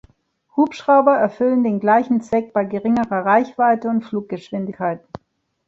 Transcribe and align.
Hubschrauber 0.55 1.15
erfüllen 1.15 1.63
den 1.63 1.79
gleichen 1.79 2.21
Zweck 2.21 2.53
bei 2.53 2.65
geringerer 2.65 3.23
Reichweite 3.23 3.87
und 3.87 4.01
Fluggeschwindigkeit. 4.03 5.01